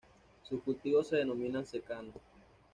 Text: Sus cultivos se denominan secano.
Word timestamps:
Sus 0.41 0.63
cultivos 0.63 1.09
se 1.09 1.17
denominan 1.17 1.63
secano. 1.67 2.11